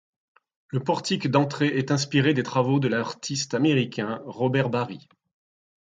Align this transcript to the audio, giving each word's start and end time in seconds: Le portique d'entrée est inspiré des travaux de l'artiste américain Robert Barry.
Le 0.69 0.79
portique 0.79 1.27
d'entrée 1.29 1.77
est 1.77 1.91
inspiré 1.91 2.33
des 2.33 2.41
travaux 2.41 2.79
de 2.79 2.87
l'artiste 2.87 3.53
américain 3.53 4.19
Robert 4.25 4.71
Barry. 4.71 5.07